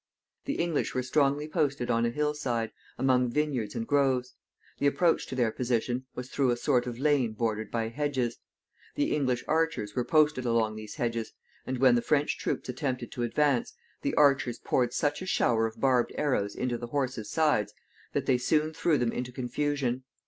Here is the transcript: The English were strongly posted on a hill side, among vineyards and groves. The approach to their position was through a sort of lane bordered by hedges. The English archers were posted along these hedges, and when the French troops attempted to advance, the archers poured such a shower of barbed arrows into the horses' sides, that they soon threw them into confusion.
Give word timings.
The 0.45 0.55
English 0.55 0.95
were 0.95 1.03
strongly 1.03 1.47
posted 1.47 1.91
on 1.91 2.07
a 2.07 2.09
hill 2.09 2.33
side, 2.33 2.71
among 2.97 3.29
vineyards 3.29 3.75
and 3.75 3.85
groves. 3.85 4.33
The 4.79 4.87
approach 4.87 5.27
to 5.27 5.35
their 5.35 5.51
position 5.51 6.07
was 6.15 6.27
through 6.27 6.49
a 6.49 6.57
sort 6.57 6.87
of 6.87 6.97
lane 6.97 7.33
bordered 7.33 7.69
by 7.69 7.89
hedges. 7.89 8.39
The 8.95 9.15
English 9.15 9.43
archers 9.47 9.93
were 9.95 10.03
posted 10.03 10.43
along 10.43 10.75
these 10.75 10.95
hedges, 10.95 11.33
and 11.67 11.77
when 11.77 11.93
the 11.93 12.01
French 12.01 12.39
troops 12.39 12.67
attempted 12.67 13.11
to 13.11 13.21
advance, 13.21 13.73
the 14.01 14.15
archers 14.15 14.57
poured 14.57 14.91
such 14.91 15.21
a 15.21 15.27
shower 15.27 15.67
of 15.67 15.79
barbed 15.79 16.13
arrows 16.17 16.55
into 16.55 16.79
the 16.79 16.87
horses' 16.87 17.29
sides, 17.29 17.71
that 18.13 18.25
they 18.25 18.39
soon 18.39 18.73
threw 18.73 18.97
them 18.97 19.11
into 19.11 19.31
confusion. 19.31 20.03